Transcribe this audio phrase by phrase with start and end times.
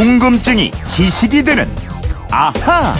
[0.00, 1.68] 궁금증이 지식이 되는
[2.30, 2.94] 아하.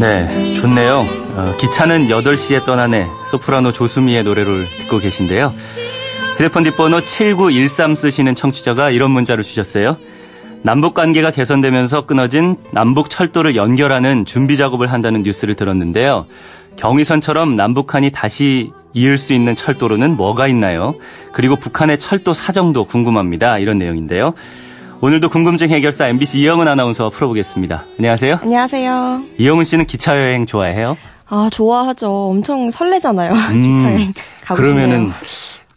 [0.00, 1.06] 네, 좋네요.
[1.36, 3.06] 어, 기차는 8시에 떠나네.
[3.26, 5.52] 소프라노 조수미의 노래를 듣고 계신데요.
[6.38, 9.98] 휴대폰 뒷번호 7913 쓰시는 청취자가 이런 문자를 주셨어요.
[10.62, 16.24] 남북 관계가 개선되면서 끊어진 남북 철도를 연결하는 준비 작업을 한다는 뉴스를 들었는데요.
[16.76, 20.94] 경의선처럼 남북한이 다시 이을 수 있는 철도로는 뭐가 있나요?
[21.34, 23.58] 그리고 북한의 철도 사정도 궁금합니다.
[23.58, 24.32] 이런 내용인데요.
[25.00, 27.86] 오늘도 궁금증 해결사 MBC 이영은 아나운서와 풀어보겠습니다.
[27.98, 28.38] 안녕하세요.
[28.42, 29.22] 안녕하세요.
[29.38, 30.96] 이영은 씨는 기차 여행 좋아해요?
[31.28, 32.28] 아, 좋아하죠.
[32.28, 33.32] 엄청 설레잖아요.
[33.52, 34.12] 음, 기차 여행
[34.44, 35.12] 가고 그러면은 싶네요.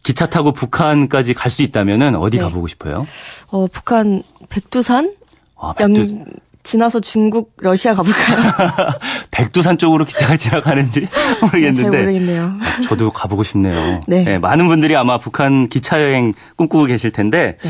[0.04, 2.44] 기차 타고 북한까지 갈 수 있다면은 어디 네.
[2.44, 3.08] 가보고 싶어요?
[3.48, 5.14] 어, 북한 백두산?
[5.58, 6.26] 아, 연, 백두,
[6.64, 8.38] 지나서 중국, 러시아 가볼까요?
[9.32, 11.08] 백두산 쪽으로 기차가 지나가는지
[11.40, 12.54] 잘 모르겠는데 모르겠네요.
[12.90, 14.02] 저도 가보고 싶네요.
[14.08, 14.38] 네.
[14.38, 17.70] 많은 분들이 아마 북한 기차 여행 꿈꾸고 계실 텐데 네.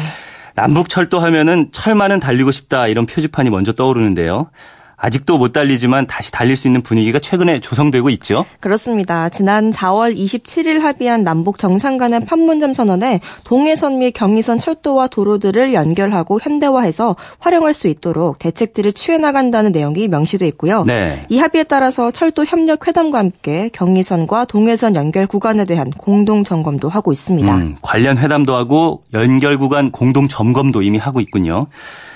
[0.55, 4.49] 남북 철도 하면은 철만은 달리고 싶다 이런 표지판이 먼저 떠오르는데요.
[4.97, 8.45] 아직도 못 달리지만 다시 달릴 수 있는 분위기가 최근에 조성되고 있죠.
[8.59, 9.29] 그렇습니다.
[9.29, 16.39] 지난 4월 27일 합의한 남북 정상 간의 판문점 선언에 동해선 및 경의선 철도와 도로들을 연결하고
[16.41, 20.83] 현대화해서 활용할 수 있도록 대책들을 취해 나간다는 내용이 명시돼 있고요.
[20.85, 21.25] 네.
[21.29, 27.11] 이 합의에 따라서 철도 협력 회담과 함께 경의선과 동해선 연결 구간에 대한 공동 점검도 하고
[27.11, 27.55] 있습니다.
[27.55, 31.67] 음, 관련 회담도 하고 연결 구간 공동 점검도 이미 하고 있군요.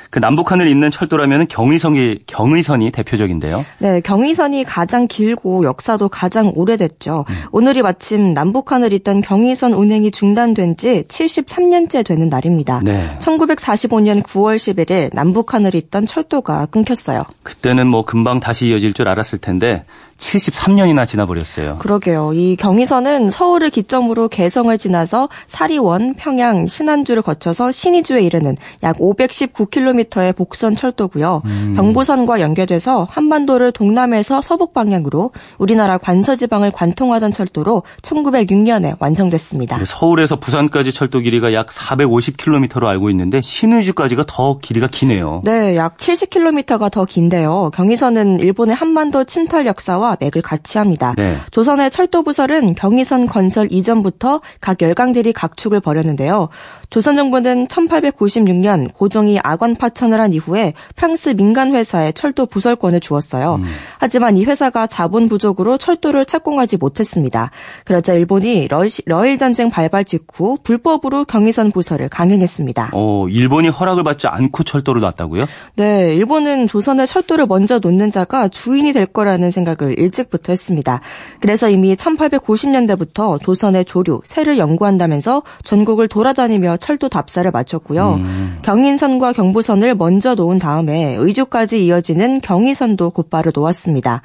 [0.09, 3.66] 그 남북한을 잇는 철도라면 경의선이 경의선이 대표적인데요.
[3.80, 7.26] 네, 경의선이 가장 길고 역사도 가장 오래됐죠.
[7.52, 12.82] 오늘이 마침 남북한을 잇던 경의선 운행이 중단된 지 73년째 되는 날입니다.
[12.83, 13.15] 네.
[13.20, 17.26] 1945년 9월 11일 남북한을 잇던 철도가 끊겼어요.
[17.43, 19.86] 그때는 뭐 금방 다시 이어질 줄 알았을 텐데
[20.17, 21.78] 73년이나 지나버렸어요.
[21.78, 22.33] 그러게요.
[22.33, 30.76] 이 경의선은 서울을 기점으로 개성을 지나서 사리원, 평양, 신안주를 거쳐서 신의주에 이르는 약 519km의 복선
[30.76, 31.42] 철도고요.
[31.76, 39.80] 경부선과 연결돼서 한반도를 동남에서 서북 방향으로 우리나라 관서 지방을 관통하던 철도로 1906년에 완성됐습니다.
[39.86, 45.42] 서울에서 부산까지 철도 길이가 약 450km로 알고 있는데 신의주까지가 더 길이가 기네요.
[45.45, 47.72] 네, 약 70km가 더 긴데요.
[47.73, 51.14] 경의선은 일본의 한반도 침탈 역사와 맥을 같이 합니다.
[51.18, 51.38] 네.
[51.52, 56.50] 조선의 철도 부설은 경의선 건설 이전부터 각 열강들이 각축을 벌였는데요.
[56.90, 63.60] 조선 정부는 1896년 고종이 악원 파천을 한 이후에 프랑스 민간 회사에 철도 부설권을 주었어요.
[63.98, 67.52] 하지만 이 회사가 자본 부족으로 철도를 착공하지 못했습니다.
[67.86, 72.92] 그러자 일본이 러시, 러일 전쟁 발발 직후 불법으로 경의선 부설을 강행했습니다.
[72.94, 75.45] 어, 일본이 허락을 받지 않고 철도를 놨다고요?
[75.76, 81.02] 네, 일본은 조선의 철도를 먼저 놓는 자가 주인이 될 거라는 생각을 일찍부터 했습니다.
[81.39, 88.19] 그래서 이미 1890년대부터 조선의 조류, 새를 연구한다면서 전국을 돌아다니며 철도 답사를 마쳤고요.
[88.63, 94.21] 경인선과 경부선을 먼저 놓은 다음에 의주까지 이어지는 경의선도 곧바로 놓았습니다.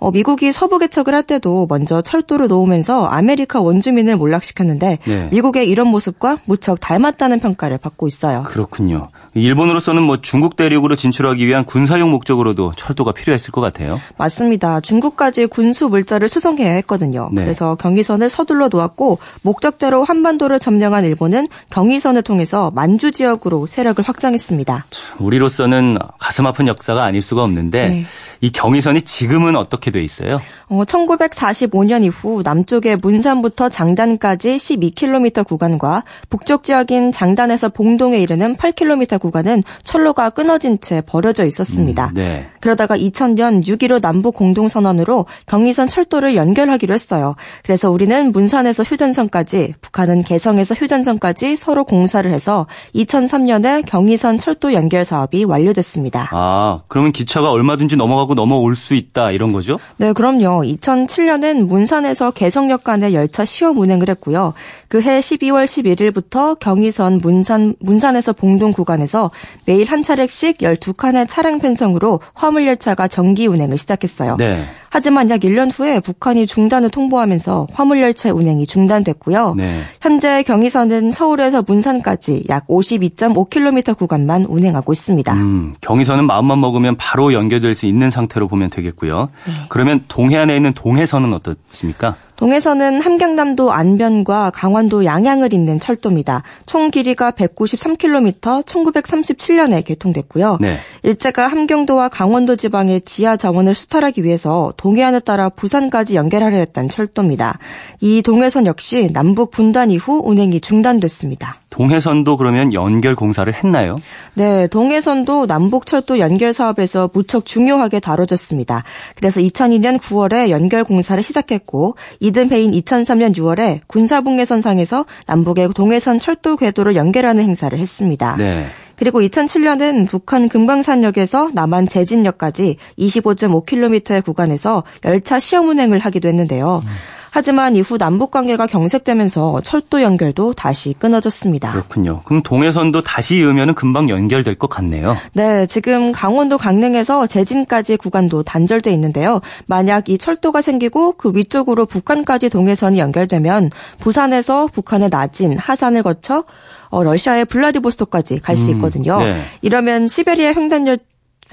[0.00, 5.28] 어, 미국이 서부 개척을 할 때도 먼저 철도를 놓으면서 아메리카 원주민을 몰락시켰는데 네.
[5.30, 8.44] 미국의 이런 모습과 무척 닮았다는 평가를 받고 있어요.
[8.46, 9.10] 그렇군요.
[9.34, 14.00] 일본으로서는 뭐 중국 대륙으로 진출하기 위한 군사용 목적으로도 철도가 필요했을 것 같아요.
[14.16, 14.80] 맞습니다.
[14.80, 17.28] 중국까지 군수 물자를 수송해야 했거든요.
[17.32, 17.42] 네.
[17.42, 24.86] 그래서 경의선을 서둘러 놓았고 목적대로 한반도를 점령한 일본은 경의선을 통해서 만주 지역으로 세력을 확장했습니다.
[25.18, 28.04] 우리로서는 가슴 아픈 역사가 아닐 수가 없는데 네.
[28.40, 30.38] 이 경의선이 지금은 어떻게 돼 있어요?
[30.68, 39.62] 어, 1945년 이후 남쪽의 문산부터 장단까지 12km 구간과 북쪽 지역인 장단에서 봉동에 이르는 8km 구간은
[39.84, 42.08] 철로가 끊어진 채 버려져 있었습니다.
[42.08, 42.46] 음, 네.
[42.60, 47.36] 그러다가 2000년 6.15 남북 공동선언으로 경의선 철도를 연결하기로 했어요.
[47.62, 55.44] 그래서 우리는 문산에서 휴전선까지, 북한은 개성에서 휴전선까지 서로 공사를 해서 2003년에 경의선 철도 연결 사업이
[55.44, 56.28] 완료됐습니다.
[56.32, 59.78] 아, 그러면 기차가 얼마든지 넘어가고 넘어올 수 있다 이런 거죠?
[59.96, 60.62] 네, 그럼요.
[60.62, 64.54] 2007년엔 문산에서 개성역 간의 열차 시험 운행을 했고요.
[64.88, 69.30] 그해 12월 11일부터 경의선 문산 문산에서 봉동 구간에서 하면서
[69.66, 74.36] 매일 한 차례씩 12칸의 차량 편성으로 화물 열차가 정기 운행을 시작했어요.
[74.36, 74.64] 네.
[74.88, 79.54] 하지만 약 1년 후에 북한이 중단을 통보하면서 화물 열차 운행이 중단됐고요.
[79.56, 79.82] 네.
[80.00, 85.32] 현재 경의선은 서울에서 문산까지 약 52.5km 구간만 운행하고 있습니다.
[85.34, 89.28] 음, 경의선은 마음만 먹으면 바로 연결될 수 있는 상태로 보면 되겠고요.
[89.68, 92.16] 그러면 동해안에 있는 동해선은 어떻습니까?
[92.40, 96.42] 동해선은 함경남도 안변과 강원도 양양을 잇는 철도입니다.
[96.64, 100.56] 총 길이가 193km, 1937년에 개통됐고요.
[100.58, 100.78] 네.
[101.02, 107.58] 일제가 함경도와 강원도 지방의 지하 자원을 수탈하기 위해서 동해안을 따라 부산까지 연결하려 했던 철도입니다.
[108.00, 111.59] 이 동해선 역시 남북 분단 이후 운행이 중단됐습니다.
[111.70, 113.92] 동해선도 그러면 연결 공사를 했나요?
[114.34, 118.84] 네, 동해선도 남북철도 연결 사업에서 무척 중요하게 다뤄졌습니다.
[119.16, 126.96] 그래서 2002년 9월에 연결 공사를 시작했고 이듬 해인 2003년 6월에 군사분계선상에서 남북의 동해선 철도 궤도를
[126.96, 128.36] 연결하는 행사를 했습니다.
[128.36, 128.66] 네.
[128.96, 136.82] 그리고 2007년은 북한 금강산역에서 남한 제진역까지 25.5km의 구간에서 열차 시험 운행을 하기도 했는데요.
[137.30, 141.72] 하지만 이후 남북 관계가 경색되면서 철도 연결도 다시 끊어졌습니다.
[141.72, 142.22] 그렇군요.
[142.24, 145.16] 그럼 동해선도 다시 이으면 금방 연결될 것 같네요.
[145.32, 149.40] 네, 지금 강원도 강릉에서 제진까지 구간도 단절돼 있는데요.
[149.66, 156.44] 만약 이 철도가 생기고 그 위쪽으로 북한까지 동해선이 연결되면 부산에서 북한의 나진, 하산을 거쳐
[156.88, 159.20] 어, 러시아의 블라디보스토크까지 갈수 음, 있거든요.
[159.20, 159.40] 네.
[159.62, 160.98] 이러면 시베리아 횡단열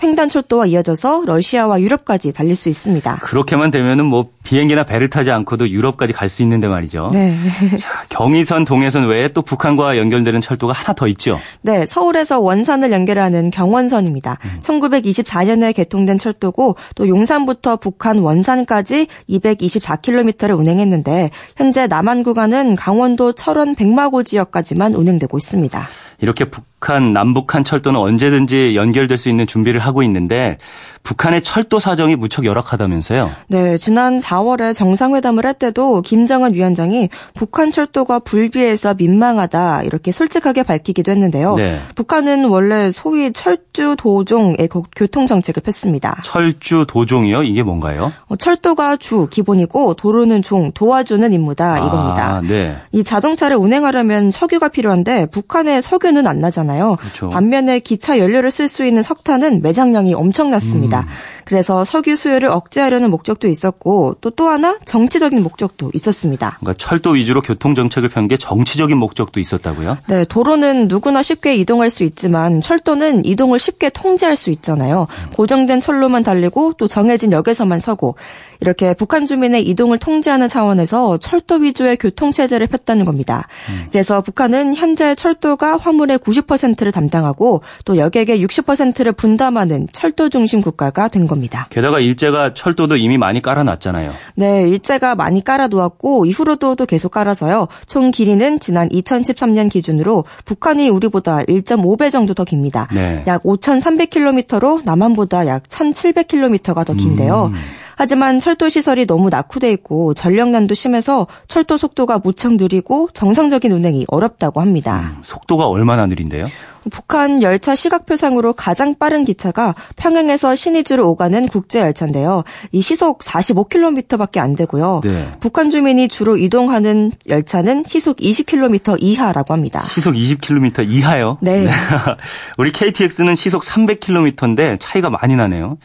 [0.01, 3.19] 횡단철도와 이어져서 러시아와 유럽까지 달릴 수 있습니다.
[3.23, 7.09] 그렇게만 되면은 뭐 비행기나 배를 타지 않고도 유럽까지 갈 수 있는데 말이죠.
[7.13, 7.33] 네.
[7.79, 11.39] 자, 경의선, 동해선 외에 또 북한과 연결되는 철도가 하나 더 있죠.
[11.61, 14.37] 네, 서울에서 원산을 연결하는 경원선입니다.
[14.61, 24.23] 1924년에 개통된 철도고 또 용산부터 북한 원산까지 224km를 운행했는데 현재 남한 구간은 강원도 철원 백마고
[24.23, 25.87] 지역까지만 운행되고 있습니다.
[26.19, 30.57] 이렇게 북한, 남북한 철도는 언제든지 연결될 수 있는 준비를 하고 있는데
[31.03, 33.31] 북한의 철도 사정이 무척 열악하다면서요.
[33.47, 40.63] 네, 지난 4 월에 정상회담을 할 때도 김정은 위원장이 북한 철도가 불비해서 민망하다 이렇게 솔직하게
[40.63, 41.55] 밝히기도 했는데요.
[41.55, 41.79] 네.
[41.95, 46.21] 북한은 원래 소위 철주 도종의 고- 교통 정책을 폈습니다.
[46.23, 47.43] 철주 도종이요?
[47.43, 48.11] 이게 뭔가요?
[48.27, 52.27] 어, 철도가 주 기본이고 도로는 종 도와주는 임무다 이겁니다.
[52.37, 52.75] 아, 네.
[52.91, 56.95] 이 자동차를 운행하려면 석유가 필요한데 북한에 석유는 안 나잖아요.
[56.99, 57.29] 그렇죠.
[57.29, 61.01] 반면에 기차 연료를 쓸 수 있는 석탄은 매장량이 엄청났습니다.
[61.01, 61.05] 음.
[61.45, 66.55] 그래서 석유 수요를 억제하려는 목적도 있었고 또 또 하나 정치적인 목적도 있었습니다.
[66.61, 69.97] 그러니까 철도 위주로 교통 정책을 편 게 정치적인 목적도 있었다고요?
[70.07, 75.07] 네, 도로는 누구나 쉽게 이동할 수 있지만 철도는 이동을 쉽게 통제할 수 있잖아요.
[75.35, 78.15] 고정된 철로만 달리고 또 정해진 역에서만 서고
[78.59, 83.47] 이렇게 북한 주민의 이동을 통제하는 차원에서 철도 위주의 교통 체제를 폈다는 겁니다.
[83.91, 91.27] 그래서 북한은 현재 철도가 화물의 90%를 담당하고 또 여객의 60%를 분담하는 철도 중심 국가가 된
[91.27, 91.67] 겁니다.
[91.69, 94.13] 게다가 일제가 철도도 이미 많이 깔아놨잖아요.
[94.35, 97.67] 네, 일제가 많이 깔아놓았고 이후로도 또 계속 깔아서요.
[97.85, 102.87] 총 길이는 지난 2013년 기준으로 북한이 우리보다 1.5배 정도 더 깁니다.
[102.93, 103.23] 네.
[103.27, 107.51] 약 5,300km로 남한보다 약 1,700km가 더 긴데요.
[107.53, 107.53] 음.
[107.97, 114.61] 하지만 철도 시설이 너무 낙후돼 있고 전력난도 심해서 철도 속도가 무척 느리고 정상적인 운행이 어렵다고
[114.61, 115.15] 합니다.
[115.17, 116.45] 음, 속도가 얼마나 느린데요?
[116.89, 122.43] 북한 열차 시각표상으로 가장 빠른 기차가 평양에서 신의주를 오가는 국제 열차인데요.
[122.71, 125.01] 이 시속 45km밖에 안 되고요.
[125.03, 125.31] 네.
[125.39, 129.81] 북한 주민이 주로 이동하는 열차는 시속 20km 이하라고 합니다.
[129.81, 131.37] 시속 20km 이하요?
[131.41, 131.67] 네.
[132.57, 135.77] 우리 KTX는 시속 300km인데 차이가 많이 나네요.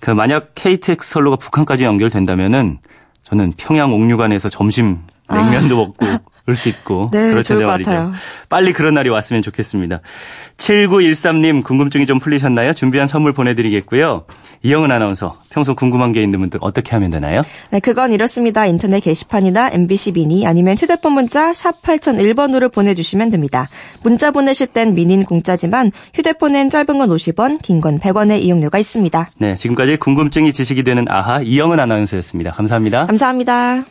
[0.00, 2.78] 그 만약 KTX 선로가 북한까지 연결된다면은
[3.22, 4.98] 저는 평양 옥류관에서 점심
[5.30, 6.06] 냉면도 먹고
[6.46, 7.10] 올 수 있고 아.
[7.10, 7.90] 네, 그럴 텐데 것 말이죠.
[7.90, 8.12] 같아요.
[8.48, 10.00] 빨리 그런 날이 왔으면 좋겠습니다.
[10.58, 12.72] 7913님 궁금증이 좀 풀리셨나요?
[12.74, 14.24] 준비한 선물 보내드리겠고요.
[14.62, 17.40] 이영은 아나운서 평소 궁금한 게 있는 분들 어떻게 하면 되나요?
[17.70, 18.66] 네, 그건 이렇습니다.
[18.66, 23.68] 인터넷 게시판이나 MBC 미니 아니면 휴대폰 문자 샵 8001번으로 보내주시면 됩니다.
[24.02, 29.30] 문자 보내실 땐 미니는 공짜지만 휴대폰엔 짧은 건 50원, 긴 건 100원의 이용료가 있습니다.
[29.38, 32.52] 네, 지금까지 궁금증이 지식이 되는 아하 이영은 아나운서였습니다.
[32.52, 33.06] 감사합니다.
[33.06, 33.84] 감사합니다.